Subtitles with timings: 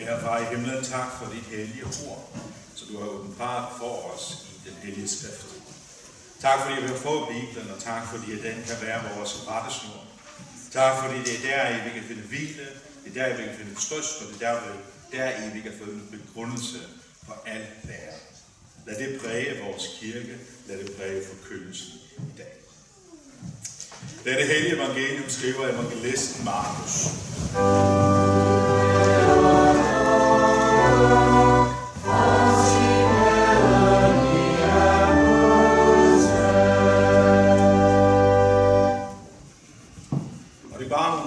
[0.00, 2.38] Kære far i himlen, tak for dit hellige ord,
[2.74, 5.46] som du har åbenbart for os i den hellige skrift.
[6.40, 10.02] Tak fordi vi har fået Bibelen, og tak fordi at den kan være vores rettesnor.
[10.72, 12.66] Tak fordi det er der, vi kan finde hvile,
[13.04, 14.52] det er der, vi kan finde trøst, og det er
[15.12, 16.78] der, der vi kan finde begrundelse
[17.26, 18.16] for al lære.
[18.86, 22.54] Lad det præge vores kirke, lad det præge forkyndelsen i dag.
[24.24, 28.09] Da det hellige evangelium skriver evangelisten Markus.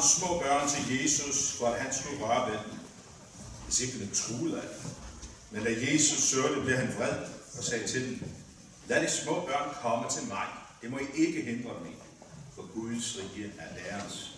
[0.01, 2.79] Små børn til Jesus, for at han skulle røre ved dem.
[3.67, 4.91] Disciplene truede af dem.
[5.51, 7.15] Men da Jesus så det, blev han vred
[7.57, 8.23] og sagde til dem,
[8.87, 10.47] lad de små børn komme til mig.
[10.81, 11.95] Det må I ikke hindre dem i,
[12.55, 14.29] for Guds rige er deres.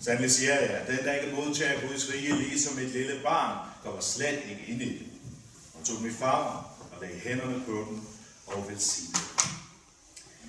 [0.00, 4.00] Sandelig siger jeg, at den, der ikke modtager Guds rige, ligesom et lille barn, kommer
[4.00, 5.06] slet ikke ind i det.
[5.74, 8.00] Og tog dem i farven og lagde hænderne på dem
[8.46, 9.18] og velsignede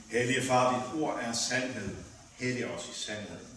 [0.08, 1.96] Hellige far, dit ord er sandhed.
[2.36, 3.55] Hellig os i sandheden.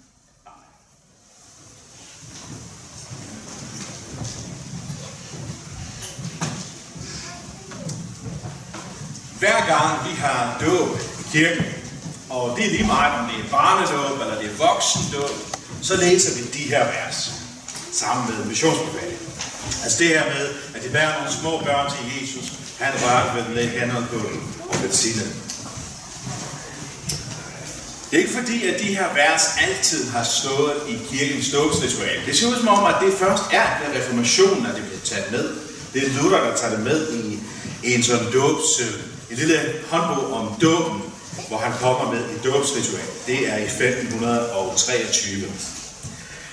[9.39, 11.65] Hver gang vi har dåb i kirken,
[12.31, 15.31] og det er lige meget, om det er barnedåb eller det er voksendåb,
[15.83, 17.33] så læser vi de her vers
[17.93, 19.19] sammen med missionsbefaling.
[19.83, 23.45] Altså det her med, at det bærer nogle små børn til Jesus, han rørte ved
[23.45, 24.17] den lægge hænder på
[24.69, 25.48] og velsignede.
[28.11, 32.27] Det er ikke fordi, at de her vers altid har stået i kirkens dåbsritual.
[32.27, 35.33] Det ser ud som om, at det først er ved reformationen, at det bliver taget
[35.33, 35.45] med.
[35.93, 37.13] Det er Luther, der tager det med
[37.83, 38.95] i en sådan dåbs øh,
[39.31, 39.59] en lille
[39.91, 41.03] håndbog om dåben,
[41.49, 43.09] hvor han kommer med et dåbsritual.
[43.27, 45.45] Det er i 1523.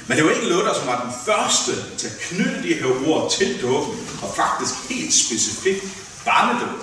[0.08, 3.32] Men det var ikke Luther, som var den første til at knytte de her ord
[3.32, 5.84] til dåben, og faktisk helt specifikt
[6.26, 6.82] barnedåben.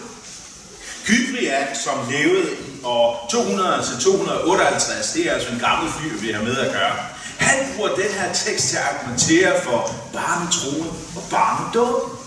[1.07, 2.51] Kyprian, som levede
[2.84, 6.92] og 200-258, det er altså en gammel fyr, vi har med at gøre.
[7.39, 12.18] Han bruger den her tekst til at argumentere for barnetroen og barnedåben.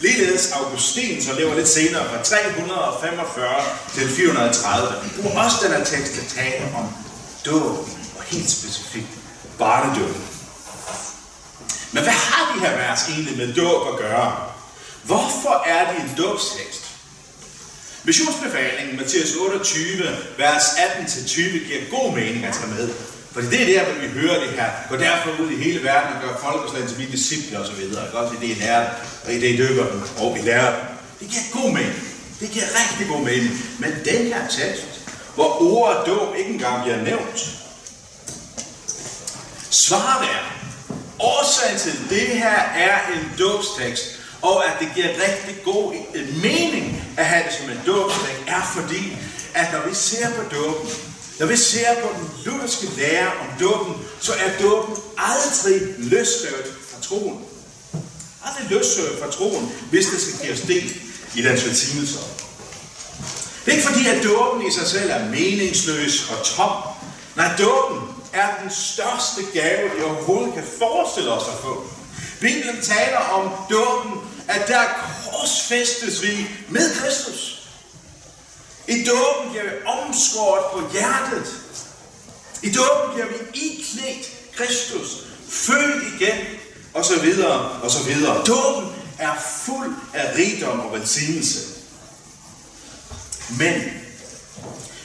[0.00, 3.54] Ligeledes Augustin, som lever lidt senere, fra 345
[3.94, 4.88] til 430,
[5.22, 6.88] bruger også den her tekst til at tale om
[7.46, 7.78] dåb,
[8.18, 9.06] og helt specifikt
[9.58, 10.16] barnedåb.
[11.92, 14.36] Men hvad har de her vers egentlig med dåb at gøre?
[15.02, 16.81] Hvorfor er det en dåbstekst?
[18.04, 22.88] Missionsbefalingen, Matthæus 28, vers 18-20, giver god mening at tage med.
[23.32, 24.70] Fordi det er der, hvor vi hører det her.
[24.88, 28.04] Gå derfor ud i hele verden og gør folkeslag til mine disciple og så videre.
[28.40, 28.90] Det er lærer
[29.24, 30.84] og det er dykker dem, og vi lærer dem.
[31.20, 32.02] Det giver god mening.
[32.40, 33.50] Det giver rigtig god mening.
[33.78, 34.86] Men den her tekst,
[35.34, 37.58] hvor ordet dåb ikke engang bliver nævnt,
[39.70, 40.44] svaret er,
[41.18, 47.04] årsagen til det her er en dåbstekst, og at det giver rigtig god øh, mening
[47.16, 49.16] at have det som en dåbstekst, er fordi,
[49.54, 50.90] at når vi ser på dåben,
[51.38, 57.00] når vi ser på den lutherske lære om dåben, så er dåben aldrig løsrevet fra
[57.02, 57.44] troen.
[58.44, 60.96] Aldrig løsrevet fra troen, hvis det skal give os del
[61.34, 62.18] i den velsignelse.
[63.64, 66.72] Det er ikke fordi, at dåben i sig selv er meningsløs og tom.
[67.36, 67.98] Nej, dåben
[68.32, 71.86] er den største gave, vi overhovedet kan forestille os at få.
[72.40, 74.12] Bibelen taler om dåben,
[74.48, 74.84] at der
[75.24, 77.68] korsfæstes vi med Kristus.
[78.88, 81.46] I dåben bliver vi omskåret på hjertet.
[82.62, 86.38] I dåben bliver vi iklædt Kristus, født igen,
[86.94, 88.44] og så videre, og så videre.
[88.44, 89.32] Dåben er
[89.64, 91.60] fuld af rigdom og velsignelse.
[93.58, 93.82] Men,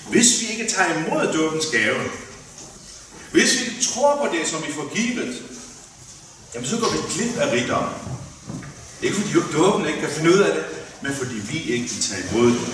[0.09, 2.02] hvis vi ikke tager imod dåbens gave,
[3.31, 5.42] hvis vi ikke tror på det, som vi får givet,
[6.54, 8.17] jamen så går vi glip af rigdommen.
[9.02, 10.66] Ikke fordi dåben ikke kan finde ud af det,
[11.02, 12.68] men fordi vi ikke vil tage imod det.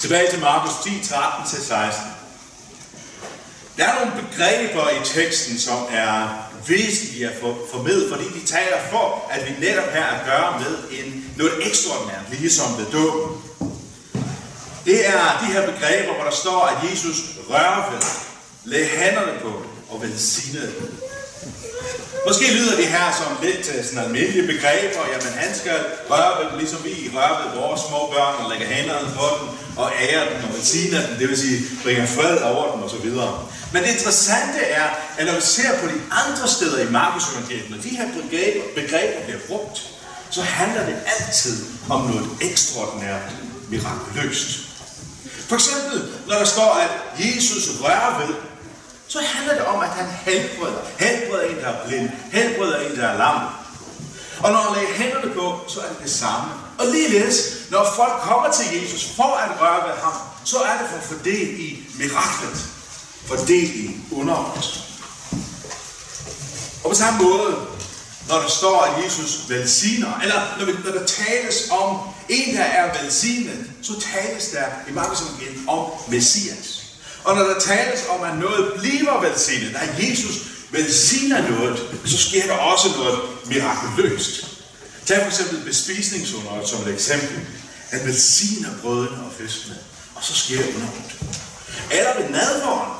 [0.00, 2.12] Tilbage til Markus 10, 13-16.
[3.76, 6.28] Der er nogle begreber i teksten, som er
[6.68, 7.34] væsentlige at
[7.72, 12.40] formidle, fordi de taler for, at vi netop her at gøre med en, noget ekstraordinært,
[12.40, 13.42] ligesom ved dåben.
[14.84, 17.16] Det er de her begreber, hvor der står, at Jesus
[17.50, 18.00] rører ved,
[18.64, 20.72] lagde hænderne på og velsignede
[22.26, 25.02] Måske lyder det her som lidt sådan almindelige begreber.
[25.12, 25.78] Jamen, han skal
[26.10, 29.48] røre ved dem, ligesom vi rører ved vores små børn og lægger hænderne på dem
[29.76, 31.16] og ærer dem og velsigner dem.
[31.18, 33.08] Det vil sige, bringer fred over dem osv.
[33.72, 34.88] Men det interessante er,
[35.18, 38.64] at når vi ser på de andre steder i Markus evangeliet, når de her begreber,
[38.74, 39.76] begreber bliver brugt,
[40.30, 41.56] så handler det altid
[41.90, 43.26] om noget ekstraordinært
[43.68, 44.48] mirakuløst.
[45.48, 45.96] For eksempel,
[46.28, 48.34] når der står, at Jesus rører ved,
[49.12, 50.82] så handler det om, at han helbreder.
[50.98, 52.10] Helbreder en, der er blind.
[52.32, 53.40] Helbreder en, der er lam.
[54.42, 56.50] Og når han lægger hænderne på, så er det det samme.
[56.78, 57.36] Og ligeledes,
[57.70, 60.12] når folk kommer til Jesus for at røre ved ham,
[60.44, 62.58] så er det for at få del i miraklet.
[63.26, 64.82] For del i underholdet.
[66.84, 67.56] Og på samme måde,
[68.28, 71.98] når der står, at Jesus velsigner, eller når, vi, når der tales om
[72.28, 75.26] en, der er velsignet, så tales der i mange som
[75.68, 76.81] om Messias.
[77.24, 80.36] Og når der tales om, at noget bliver velsignet, når Jesus
[80.70, 84.46] velsigner noget, så sker der også noget mirakuløst.
[85.06, 87.40] Tag for eksempel bespisningsunderet som et eksempel.
[87.90, 89.76] Han velsigner brødene og fiskene,
[90.14, 91.12] og så sker underet.
[91.90, 92.92] Eller ved nadvåren.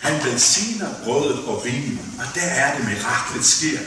[0.00, 3.78] Han velsigner brødet og vinen, og der er det miraklet sker.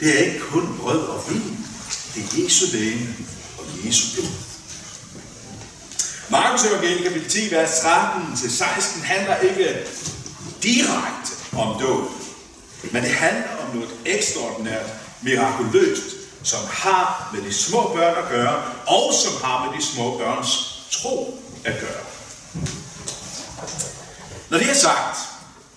[0.00, 1.66] Det er ikke kun brød og vin.
[2.14, 3.16] Det er Jesu læge
[3.58, 4.30] og Jesu blod.
[6.32, 9.86] Markus evangeliet kapitel 10, vers 13-16 handler ikke
[10.62, 12.10] direkte om dåb,
[12.82, 14.86] men det handler om noget ekstraordinært,
[15.22, 16.04] mirakuløst,
[16.42, 20.82] som har med de små børn at gøre, og som har med de små børns
[20.90, 22.04] tro at gøre.
[24.50, 25.18] Når det er sagt,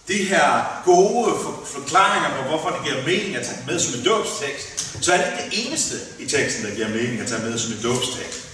[0.07, 1.33] de her gode
[1.65, 5.25] forklaringer på, hvorfor det giver mening at tage med som en dåbstekst, så er det
[5.25, 8.44] ikke det eneste i teksten, der giver mening at tage med som en dåbstekst.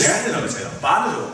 [0.00, 1.30] Særligt når vi taler om barnedåb.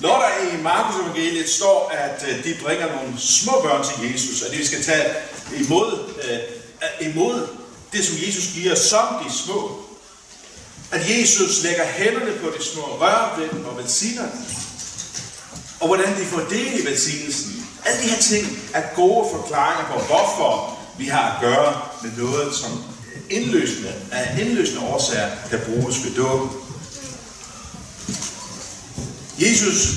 [0.00, 4.42] Når der i Markus evangeliet står, at øh, de bringer nogle små børn til Jesus,
[4.42, 5.04] og det vi skal tage
[5.60, 7.46] imod, øh, imod
[7.92, 9.84] det, som Jesus giver som de små,
[10.92, 14.40] at Jesus lægger hænderne på de små, rører ved dem og velsigner dem,
[15.80, 17.66] og hvordan de får del i velsignelsen.
[17.84, 22.54] Alle de her ting er gode forklaringer på, hvorfor vi har at gøre med noget,
[22.54, 22.84] som
[23.30, 26.50] indløsende, af indløsende årsager kan bruges ved dåben.
[29.44, 29.88] Jesus,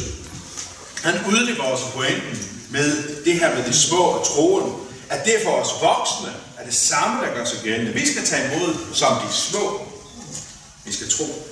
[1.03, 4.73] han udlever også pointen med det her med de små og troen,
[5.09, 7.93] at det for os voksne er det samme, der gør sig gældende.
[7.93, 9.87] Vi skal tage imod som de små.
[10.85, 11.47] Vi skal tro.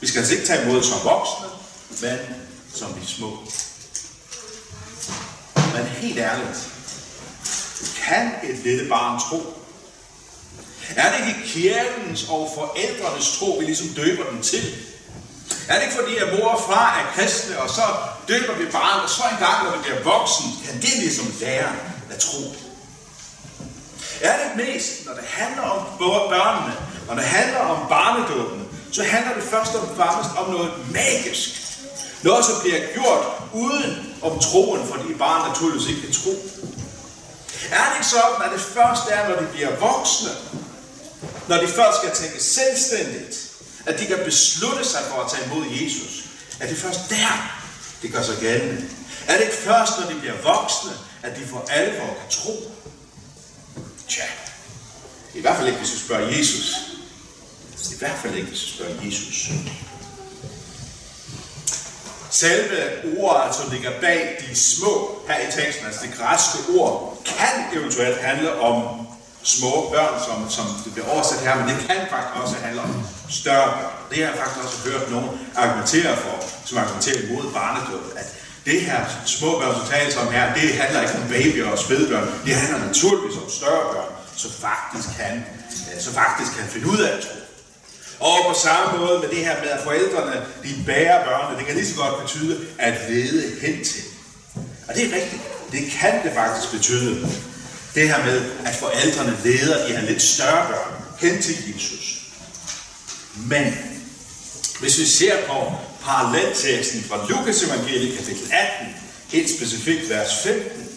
[0.00, 1.46] Vi skal altså ikke tage imod som voksne,
[2.00, 2.18] men
[2.74, 3.38] som de små.
[5.56, 6.68] Men helt ærligt,
[7.96, 9.60] kan et lille barn tro?
[10.96, 14.74] Er det ikke kirkens og forældrenes tro, vi ligesom døber dem til?
[15.68, 17.82] Er det ikke fordi, at mor og far er kristne, og så
[18.28, 21.72] døber vi barnet, og så en gang, når vi bliver voksen, kan det ligesom lære
[22.10, 22.54] at tro?
[24.20, 26.74] Er det mest, når det handler om børnene,
[27.08, 31.50] når det handler om barnedåben, så handler det først og fremmest om noget magisk.
[32.22, 36.30] Noget, som bliver gjort uden om troen, fordi barnet naturligvis ikke kan tro.
[37.70, 40.30] Er det ikke sådan, at det først er, når de bliver voksne,
[41.48, 43.43] når de først skal tænke selvstændigt,
[43.86, 46.24] at de kan beslutte sig for at tage imod Jesus,
[46.60, 47.60] at det først der,
[48.02, 48.88] det gør sig gældende.
[49.28, 50.92] Er det ikke først, når de bliver voksne,
[51.22, 52.72] at de for alvor kan tro?
[54.08, 54.24] Tja,
[55.34, 56.74] i hvert fald ikke, hvis vi spørger Jesus.
[57.92, 59.50] I hvert fald ikke, hvis vi spørger Jesus.
[62.30, 67.22] Selve ordet, altså, som ligger bag de små her i teksten, altså det græske ord,
[67.24, 69.06] kan eventuelt handle om
[69.44, 72.92] små børn, som, som det bliver oversat her, men det kan faktisk også handle om
[73.28, 73.92] større børn.
[74.10, 75.30] Det har jeg faktisk også hørt nogen
[75.62, 78.26] argumentere for, som argumenterer imod barnedåb, at
[78.64, 82.28] det her små børn, som tales om her, det handler ikke om babyer og spædbørn.
[82.46, 85.34] Det handler naturligvis om større børn, som faktisk kan,
[85.88, 87.38] øh, så faktisk kan finde ud af at tro.
[88.20, 91.76] Og på samme måde med det her med, at forældrene de bærer børnene, det kan
[91.76, 94.02] lige så godt betyde at lede hen til.
[94.88, 95.42] Og det er rigtigt.
[95.72, 97.28] Det kan det faktisk betyde.
[97.94, 102.22] Det her med, at forældrene leder de her lidt større børn hen til Jesus.
[103.36, 103.74] Men
[104.80, 105.72] hvis vi ser på
[106.02, 108.94] parallelteksten fra Lukas evangeliet kapitel 18,
[109.28, 110.88] helt specifikt vers 15,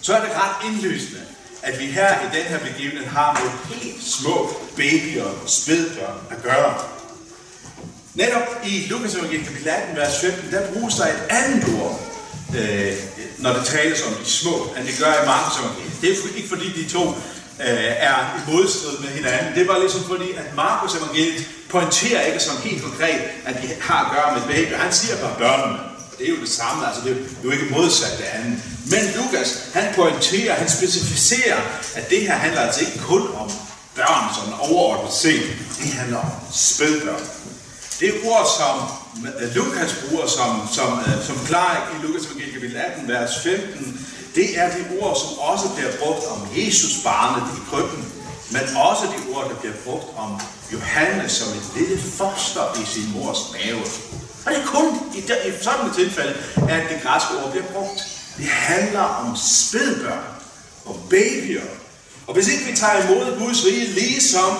[0.00, 1.20] så er det ret indlysende,
[1.62, 6.74] at vi her i den her begivenhed har med helt små babyer, spædbørn at gøre.
[8.14, 12.07] Netop i Lukas evangeliet kapitel 18, vers 15, der bruges der et andet ord,
[12.56, 12.92] øh,
[13.38, 16.00] når det tales om de små, end det gør i Markus evangeliet.
[16.00, 17.08] Det er ikke fordi de to
[17.60, 19.54] øh, er i modstrid med hinanden.
[19.54, 24.04] Det var ligesom fordi, at Markus evangeliet pointerer ikke som helt konkret, at de har
[24.04, 24.72] at gøre med baby.
[24.74, 25.78] Han siger bare børnene.
[26.18, 28.58] Det er jo det samme, altså det er jo ikke modsat det andet.
[28.90, 31.60] Men Lukas, han pointerer, han specificerer,
[31.94, 33.50] at det her handler altså ikke kun om
[33.94, 35.42] børn, sådan overordnet set.
[35.82, 37.24] Det handler om spædbørn.
[38.00, 38.74] Det ord, som
[39.40, 44.06] øh, Lukas bruger som, som, øh, som klar i Lukas evangeliet kapitel 18, vers 15,
[44.34, 48.12] det er de ord, som også bliver brugt om Jesus barnet i krybben,
[48.50, 50.40] men også de ord, der bliver brugt om
[50.72, 53.82] Johannes som et lille foster i sin mors mave.
[54.46, 57.66] Og det er kun i, der, i sådan et tilfælde, at det græske ord bliver
[57.72, 57.98] brugt.
[58.36, 60.24] Det handler om spædbørn
[60.84, 61.68] og babyer.
[62.26, 64.50] Og hvis ikke vi tager imod Guds rige lige som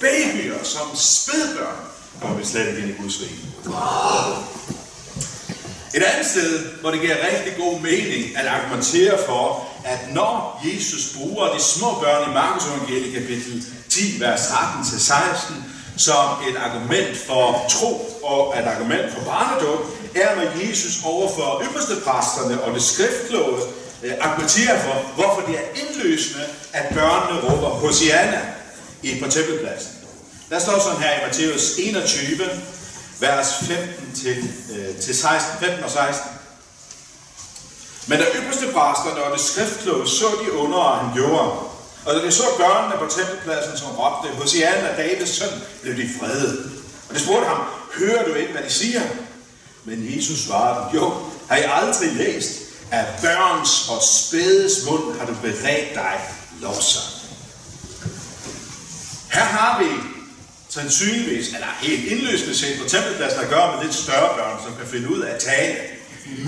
[0.00, 3.38] babyer, som spædbørn, og vi slet ikke ind i Guds rige.
[5.94, 11.16] Et andet sted, hvor det giver rigtig god mening at argumentere for, at når Jesus
[11.16, 15.54] bruger de små børn i Markus evangeliet kapitel 10, vers 13-16,
[15.96, 19.80] som et argument for tro og et argument for barnedåb,
[20.14, 23.60] er, når Jesus overfor ypperste præsterne og det skriftkloge
[24.02, 28.40] øh, argumenterer for, hvorfor det er indløsende, at børnene råber Hosianna
[29.02, 29.95] i på tempelpladsen.
[30.50, 32.50] Der står sådan her i Matthæus 21,
[33.20, 36.30] vers 15 til, øh, til 16, 15 og 16.
[38.06, 41.50] Men da ypperste præsterne og det skriftkloge så de under, han gjorde,
[42.06, 45.48] og da de så børnene på tempelpladsen, som råbte, Hosianna, Davids søn,
[45.82, 46.70] blev de fredet.
[47.08, 49.00] Og de spurgte ham, hører du ikke, hvad de siger?
[49.84, 51.14] Men Jesus svarede, jo,
[51.48, 52.50] har I aldrig læst,
[52.90, 56.20] at børns og spædes mund har du beredt dig
[56.60, 57.16] lovsang.
[59.32, 59.88] Her har vi
[60.78, 64.86] sandsynligvis, eller helt indløsende set på tempelpladsen at gøre med lidt større børn, som kan
[64.86, 65.76] finde ud af at tale.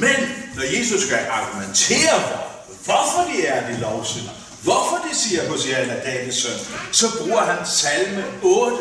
[0.04, 0.18] Men
[0.56, 2.40] når Jesus skal argumentere for,
[2.84, 6.58] hvorfor de er de lovsynder, hvorfor de siger Hosianna, Davids søn,
[6.92, 8.76] så bruger han salme 8.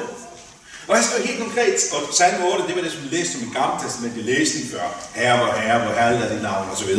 [0.88, 3.42] Og jeg skal helt konkret, og salme 8, det var det, som vi læste som
[3.42, 5.10] i gamle testament i læste før.
[5.16, 6.90] Herre, hvor herre, hvor herre er dit navn, osv.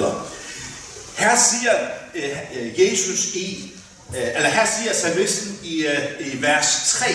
[1.16, 1.74] Her siger
[2.14, 3.72] øh, Jesus i,
[4.16, 7.06] øh, eller her siger salmisten i, øh, i vers 3,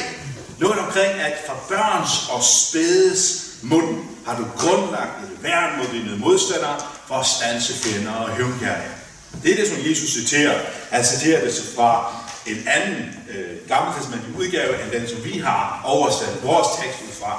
[0.64, 3.22] noget omkring, at fra børns og spædes
[3.62, 6.78] mund har du grundlagt et værn mod dine modstandere
[7.08, 8.96] for at stanse fjender og hævnkærlige.
[9.44, 10.60] Det er det, som Jesus citerer.
[10.90, 11.92] Han citerer det fra
[12.46, 13.02] en anden
[13.34, 17.34] øh, gammeltestamentlig udgave, end den, som vi har oversat vores tekst ud fra.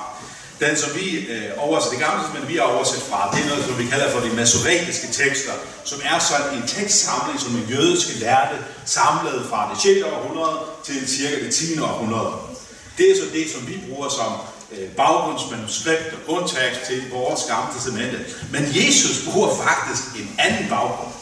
[0.60, 3.64] Den, som vi øh, oversat, det gamle testament, vi har oversat fra, det er noget,
[3.64, 5.52] som vi kalder for de masoretiske tekster,
[5.84, 10.02] som er sådan en tekstsamling, som en jødiske lærte samlede fra det 6.
[10.12, 11.78] århundrede til cirka det 10.
[11.78, 12.53] århundrede.
[12.98, 14.32] Det er så det, som vi bruger som
[14.72, 18.18] øh, baggrundsmanuskript og grundtekst til vores gamle testamente.
[18.50, 21.12] Men Jesus bruger faktisk en anden baggrund.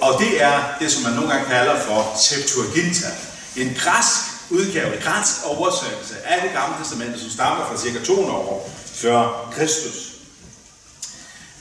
[0.00, 3.10] Og det er det, som man nogle gange kalder for Septuaginta.
[3.56, 8.38] En græsk udgave, en græsk oversættelse af det gamle testamente, som stammer fra cirka 200
[8.38, 10.10] år før Kristus.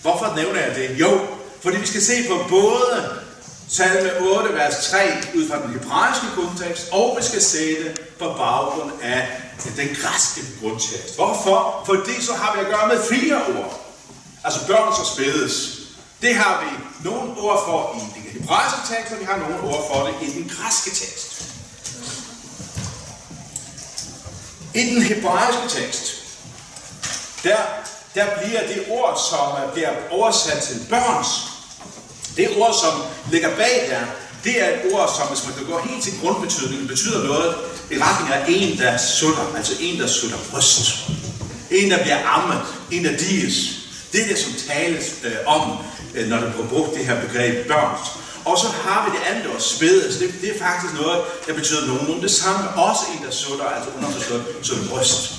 [0.01, 0.99] Hvorfor nævner jeg det?
[0.99, 1.27] Jo,
[1.61, 3.19] fordi vi skal se på både
[3.69, 4.97] salme 8, vers 3,
[5.35, 9.27] ud fra den hebraiske kontekst, og vi skal se det på baggrund af
[9.75, 11.15] den græske grundtekst.
[11.15, 11.83] Hvorfor?
[11.85, 13.85] Fordi så har vi at gøre med fire ord.
[14.43, 15.79] Altså børn så spædes.
[16.21, 16.69] Det har vi
[17.09, 20.41] nogle ord for i den hebraiske tekst, og vi har nogle ord for det i
[20.41, 21.45] den græske tekst.
[24.73, 26.13] I den hebraiske tekst,
[27.43, 27.57] der,
[28.15, 31.58] der bliver det ord, som bliver oversat til børns,
[32.39, 32.93] det ord, som
[33.31, 34.01] ligger bag der,
[34.43, 37.55] det er et ord, som hvis man kan gå helt til grundbetydningen, betyder noget
[37.91, 40.79] i retning af en, der sutter, altså en, der sutter bryst.
[41.71, 43.55] En, der bliver ammet, en, der diges.
[44.11, 45.77] Det er det, som tales øh, om,
[46.15, 48.07] øh, når der bliver brugt det her begreb børns.
[48.45, 50.03] Og så har vi det andet ord, spædes.
[50.05, 52.69] Altså, det, det er faktisk noget, der betyder nogenlunde det samme.
[52.69, 55.33] Også en, der sutter, altså underforstået, sutter bryst.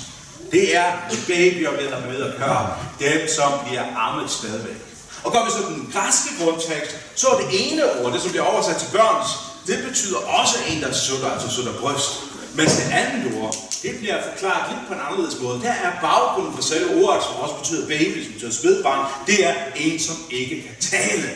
[0.51, 0.91] Det er
[1.27, 2.77] babyer, vi har med at gøre.
[2.99, 4.90] Dem, som bliver ammet stadigvæk.
[5.23, 8.45] Og går vi så den græske grundtekst, så er det ene ord, det som bliver
[8.45, 9.29] oversat til børns,
[9.67, 12.11] det betyder også en, der sutter, altså sutter bryst.
[12.55, 15.61] Mens det andet ord, det bliver forklaret lidt på en anderledes måde.
[15.61, 19.53] Der er baggrunden for selve ordet, som også betyder baby, som betyder spædbarn, det er
[19.75, 21.29] en, som ikke kan tale.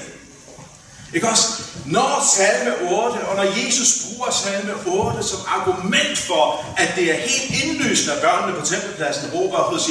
[1.16, 1.48] Ikke også?
[1.86, 7.16] Når salme 8, og når Jesus bruger salme 8 som argument for, at det er
[7.16, 9.90] helt indløsende, at børnene på tempelpladsen råber hos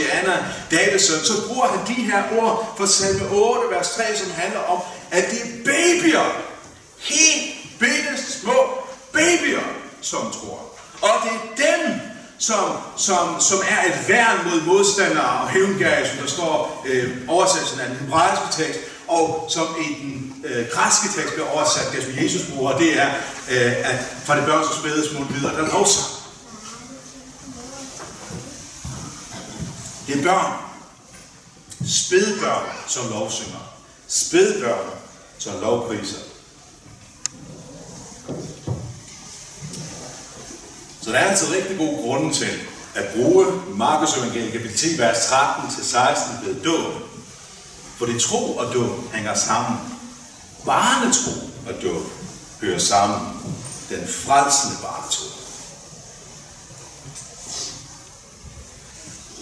[0.71, 4.61] Davids søn, så bruger han de her ord fra salme 8, vers 3, som handler
[4.61, 6.37] om, at det er babyer,
[6.99, 8.59] helt bitte små
[9.13, 9.65] babyer,
[10.01, 10.61] som tror.
[11.03, 12.01] Og det er dem,
[12.39, 12.65] som,
[12.97, 17.89] som, som er et værn mod modstandere og hævngære, som der står øh, oversættelsen af
[17.89, 22.51] den hebraiske tekst, og som i den øh, græske tekst bliver oversat, det som Jesus
[22.51, 23.09] bruger, det er,
[23.51, 26.07] øh, at fra det børns og spædes mod videre, der lovsang.
[30.07, 30.53] Det er børn.
[31.87, 33.75] Spædbørn, som lovsynger.
[34.09, 34.91] Spædbørn,
[35.39, 36.19] som lovpriser.
[41.03, 42.49] Så der er altså rigtig god grund til
[42.95, 46.93] at bruge Markus evangeliet kapitel 10, vers 13-16 ved dåb.
[47.99, 49.94] For det tro og dåb hænger sammen.
[50.67, 51.31] Barnetro
[51.67, 52.03] og dåb
[52.61, 53.21] hører sammen.
[53.91, 55.25] Den frelsende barnetro.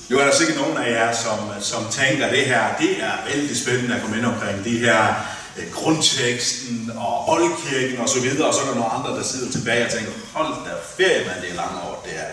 [0.08, 3.12] Nu er der sikkert nogen af jer, som, som tænker, at det her det er
[3.34, 5.14] vældig spændende at komme ind omkring de her
[5.58, 9.52] øh, grundteksten og oldkirken og så videre, og så er der nogle andre, der sidder
[9.52, 12.30] tilbage og tænker, hold da ferie, man, det er langt over det her.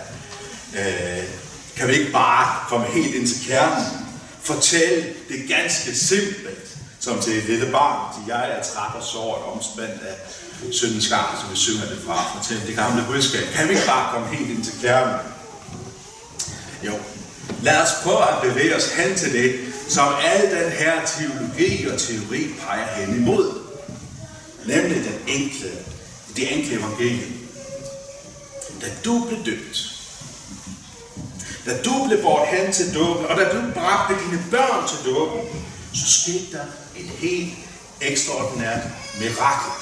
[0.78, 1.24] Øh,
[1.76, 3.86] kan vi ikke bare komme helt ind til kernen?
[4.42, 9.44] Fortæl det ganske simpelt, som til et lille barn, til jeg er træt og såret
[9.44, 10.16] omspændt af
[10.72, 12.36] syndens skar, som vi synger det fra.
[12.36, 13.44] Fortæl det gamle budskab.
[13.54, 15.14] Kan vi ikke bare komme helt ind til kernen?
[16.86, 16.92] Jo,
[17.62, 21.98] lad os prøve at bevæge os hen til det, som al den her teologi og
[21.98, 23.60] teori peger hen imod.
[24.66, 25.70] Nemlig den enkle,
[26.36, 27.32] det enkle evangelium.
[28.80, 29.96] Da du blev døbt,
[31.66, 35.40] da du blev bort hen til dåben, og da du bragte dine børn til dåben,
[35.94, 36.64] så skete der
[37.00, 37.52] et helt
[38.00, 38.82] ekstraordinært
[39.20, 39.72] mirakel.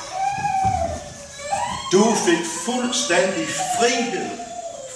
[1.93, 3.47] Du fik fuldstændig
[3.79, 4.31] frihed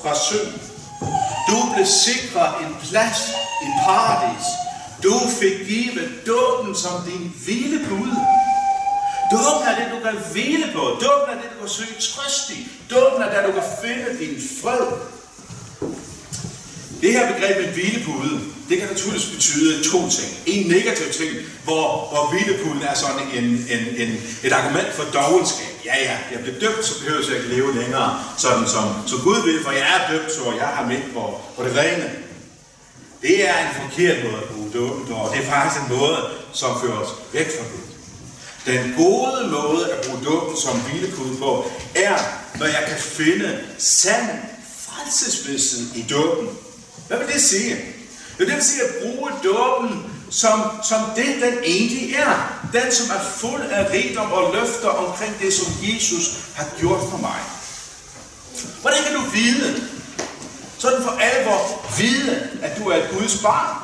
[0.02, 0.52] fra synd.
[1.49, 3.21] Du blev sikret en plads
[3.62, 4.47] i paradis.
[5.02, 8.17] Du fik givet dåben som din hvilepude.
[9.33, 10.81] Dåben er det, du kan hvile på.
[10.81, 12.69] Dåben er det, du kan søge trøst i.
[12.91, 14.87] Dåben er det, du kan finde din fred.
[17.02, 20.30] Det her begreb med hvilepude, det kan naturligvis betyde to ting.
[20.47, 21.30] En negativ ting,
[21.64, 24.11] hvor, hvor hvilepuden er sådan en, en, en,
[24.42, 25.73] et argument for dogenskab.
[25.85, 29.42] Ja, ja, jeg blev døbt, så behøver jeg ikke leve længere, sådan som, som Gud
[29.47, 32.11] vil, for jeg er døbt, så jeg har med på, på det rene.
[33.23, 36.18] Det er en forkert måde at bruge dåben på, og det er faktisk en måde,
[36.52, 37.87] som fører os væk fra Gud.
[38.66, 42.16] Den gode måde at bruge dåben som hvilepude på, er,
[42.59, 44.28] når jeg kan finde sand
[44.78, 46.49] frelsesvidsen i dåben.
[47.09, 47.76] Hvad vil det sige?
[48.38, 52.59] Det vil sige at bruge dåben som, som det, den egentlig er.
[52.73, 57.16] Den, som er fuld af rigdom og løfter omkring det, som Jesus har gjort for
[57.16, 57.40] mig.
[58.80, 59.88] Hvordan kan du vide,
[60.78, 63.76] sådan for alvor vide, at du er et Guds barn?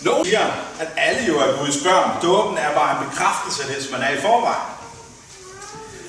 [0.00, 0.46] Nogle siger,
[0.80, 2.22] at alle jo er Guds børn.
[2.22, 4.70] Dåben er bare en bekræftelse af det, som man er i forvejen.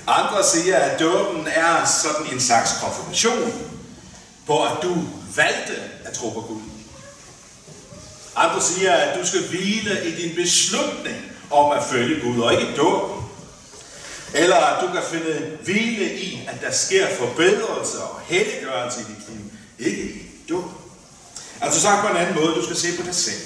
[0.08, 3.54] Andre siger, at dåben er sådan en slags konfirmation
[4.48, 4.96] på, at du
[5.36, 6.62] valgte at tro på Gud.
[8.36, 12.76] Andre siger, at du skal hvile i din beslutning om at følge Gud, og ikke
[12.76, 12.90] dø.
[14.34, 19.30] Eller at du kan finde hvile i, at der sker forbedrelse og helliggørelse i dit
[19.30, 20.64] liv, ikke i dåb.
[21.62, 23.42] Altså sagt på en anden måde, du skal se på dig selv.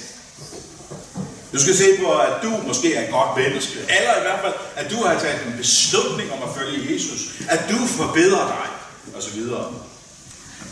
[1.52, 4.54] Du skal se på, at du måske er et godt menneske, eller i hvert fald,
[4.76, 8.66] at du har taget en beslutning om at følge Jesus, at du forbedrer dig,
[9.16, 9.42] osv.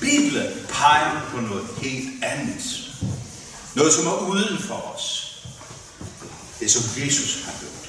[0.00, 2.90] Bibelen peger på noget helt andet.
[3.74, 5.36] Noget, som er uden for os.
[6.60, 7.84] Det, som Jesus har gjort.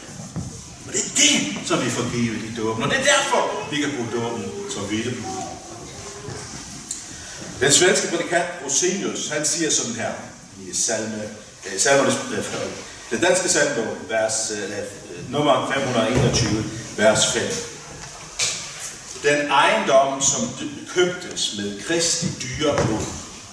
[0.88, 2.84] Og det er det, som vi får givet i dåben.
[2.84, 5.46] Og det er derfor, vi kan bruge dåben som hvilepude.
[7.60, 10.12] Den svenske prædikant Rosenius, han siger sådan her
[10.68, 11.24] i salme,
[11.65, 12.44] eh, salmernes, øh,
[13.12, 14.84] den danske salme, vers, eh,
[15.30, 16.63] nummer 521,
[16.98, 17.75] vers 5.
[19.26, 20.50] Den ejendom, som
[20.94, 23.06] købtes med Kristi dyre blod,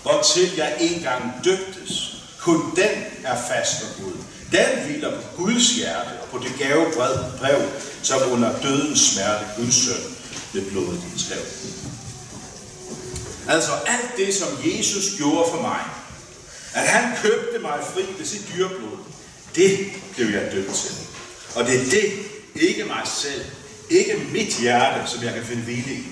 [0.03, 4.13] hvortil jeg engang døbtes, kun den er fast og god.
[4.53, 6.93] Den hviler på Guds hjerte og på det gave
[7.39, 7.63] brev,
[8.03, 10.17] som under dødens smerte Guds søn
[10.53, 11.39] ved blodet skrev.
[13.49, 15.81] Altså alt det, som Jesus gjorde for mig,
[16.75, 18.99] at han købte mig fri ved sit dyreblod,
[19.55, 19.79] det
[20.17, 20.95] blev jeg dømt til.
[21.55, 22.13] Og det er det,
[22.55, 23.45] ikke mig selv,
[23.99, 26.07] ikke mit hjerte, som jeg kan finde hvile i,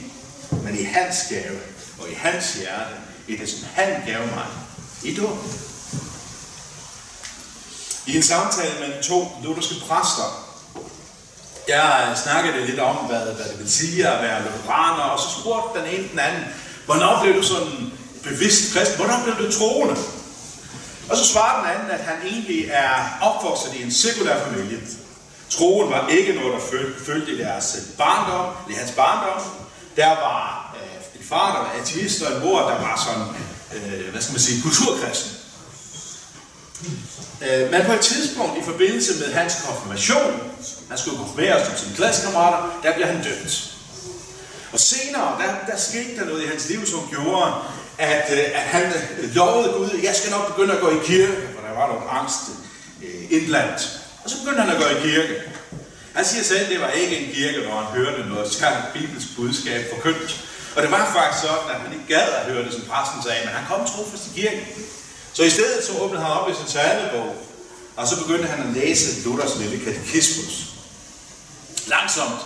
[0.50, 1.58] men i hans gave
[1.98, 2.94] og i hans hjerte,
[3.28, 4.46] i det, som han gav mig
[5.02, 5.52] i dåben.
[8.06, 10.50] I en samtale mellem to lutherske præster,
[11.68, 15.78] jeg snakkede lidt om, hvad, hvad det vil sige at være lutheraner, og så spurgte
[15.78, 16.44] den ene den anden,
[16.86, 18.96] hvornår blev du sådan bevidst kristen?
[18.96, 19.96] Hvornår blev du troende?
[21.10, 24.78] Og så svarede den anden, at han egentlig er opvokset i en sekulær familie.
[25.50, 26.60] Troen var ikke noget, der
[27.04, 29.42] følte i deres øh, barndom, i hans barndom.
[29.96, 33.26] Der var øh, en far, der var ateist, og en mor, der var sådan,
[33.74, 35.30] øh, hvad skal man sige, kulturkristen.
[37.42, 40.32] Øh, men på et tidspunkt i forbindelse med hans konfirmation,
[40.88, 43.76] han skulle konfirmeres som sine klassekammerater, der bliver han dømt.
[44.72, 47.54] Og senere, der, der skete der noget i hans liv, som gjorde,
[47.98, 51.32] at, øh, at han øh, lovede Gud, jeg skal nok begynde at gå i kirke,
[51.54, 52.40] for der var noget angst
[53.02, 53.99] øh.
[54.24, 55.34] Og så begyndte han at gå i kirke.
[56.14, 59.28] Han siger selv, at det var ikke en kirke, hvor han hørte noget skarpt bibelsk
[59.36, 60.44] budskab forkyndt.
[60.76, 63.44] Og det var faktisk sådan, at han ikke gad at høre det, som præsten sagde,
[63.44, 64.64] men han kom trofast i kirken.
[65.32, 67.36] Så i stedet så åbnede han op i sin talebog,
[67.96, 70.66] og så begyndte han at læse Luthers lille katekismus.
[71.86, 72.40] Langsomt,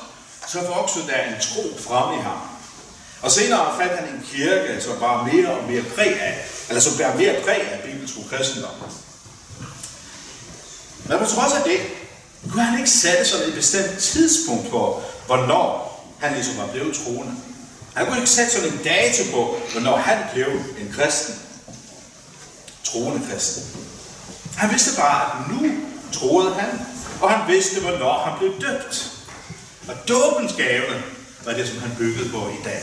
[0.48, 2.40] så voksede der en tro frem i ham.
[3.22, 6.96] Og senere fandt han en kirke, som var mere og mere præg af, eller som
[6.98, 8.70] bærer mere præg af bibelsk kristendom.
[11.08, 11.80] Men på trods af det,
[12.50, 17.32] Kunne han ikke sætte sådan et bestemt tidspunkt for, hvornår han ligesom var blevet troende?
[17.94, 20.46] Han kunne ikke sætte sådan en dato på, hvornår han blev
[20.80, 21.34] en kristen.
[22.84, 23.62] Troende kristen.
[24.56, 25.70] Han vidste bare, at nu
[26.12, 26.86] troede han,
[27.20, 29.10] og han vidste, hvornår han blev døbt.
[29.88, 31.02] Og dåbens gave
[31.44, 32.82] var det, som han byggede på i dag.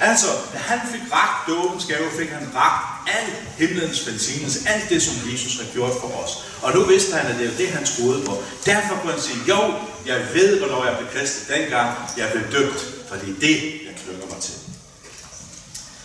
[0.00, 3.26] Altså, da han fik ragt dåbens gave, fik han ragt al
[3.58, 6.30] himlens velsignelse, alt det, som Jesus har gjort for os.
[6.62, 8.42] Og nu vidste han, at det var det, han troede på.
[8.64, 9.74] Derfor kunne han sige, jo,
[10.06, 13.56] jeg ved, hvornår jeg blev kristet dengang, jeg blev døbt, for det er det,
[13.86, 14.54] jeg klynger mig til.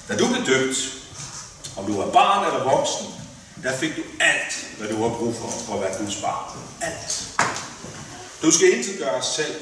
[0.07, 0.77] Da du blev døbt,
[1.77, 3.07] om du var barn eller voksen,
[3.63, 6.59] der fik du alt, hvad du har brug for, for at være Guds barn.
[6.81, 7.27] Alt.
[8.41, 9.55] Du skal intet gøre selv.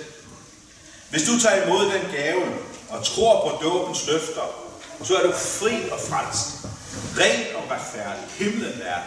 [1.09, 2.41] Hvis du tager imod den gave
[2.89, 4.41] og tror på dåbens løfter,
[5.04, 6.47] så er du fri og frelst.
[7.17, 8.23] Ren og retfærdig.
[8.38, 9.02] Himlen er.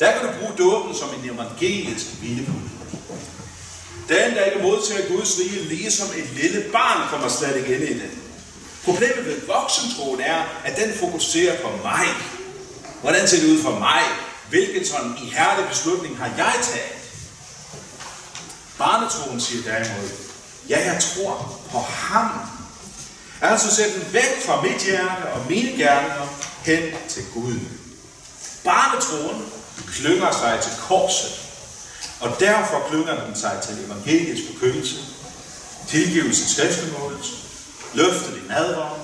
[0.00, 2.62] Der kan du bruge dåben som en evangelisk hvilepul.
[4.08, 7.94] Den, der ikke modtager Guds rige, ligesom et lille barn, kommer slet ikke ind i
[7.94, 8.10] det.
[8.84, 12.06] Problemet ved voksentroen er, at den fokuserer på mig.
[13.00, 14.02] Hvordan ser det ud for mig?
[14.48, 16.94] Hvilken sådan ihærdig beslutning har jeg taget?
[18.78, 20.08] Barnetroen siger derimod,
[20.68, 22.30] ja, jeg tror på ham.
[23.40, 26.26] Altså sæt den væk fra mit hjerte og mine gerninger
[26.62, 27.60] hen til Gud.
[28.64, 29.44] Barnetroen
[29.86, 31.40] klynger sig til korset,
[32.20, 34.96] og derfor klynger den sig til evangeliets forkyndelse,
[35.88, 37.24] tilgivelse skriftemålet,
[37.94, 39.02] løftet i nadvaren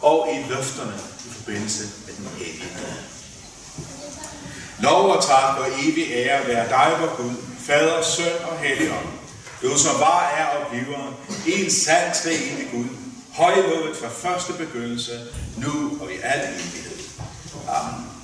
[0.00, 0.94] og i løfterne
[1.26, 2.68] i forbindelse med den hellige
[4.78, 7.34] Lov og tak og evig ære være dig, vor Gud,
[7.66, 9.06] Fader, Søn og Helligånd,
[9.62, 11.14] du som var, er og bliver,
[11.46, 12.88] en sand treenig Gud,
[13.32, 15.12] højlovet fra første begyndelse,
[15.56, 16.98] nu og i al evighed.
[17.68, 18.17] Amen.